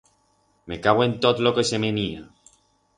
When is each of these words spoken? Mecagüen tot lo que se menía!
Mecagüen 0.71 1.15
tot 1.27 1.45
lo 1.49 1.55
que 1.59 1.67
se 1.73 1.83
menía! 1.87 2.29